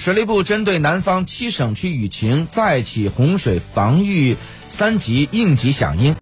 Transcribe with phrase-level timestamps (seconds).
[0.00, 6.16] 水利部针对南方七省区雨情再起洪水防御三级应急响应。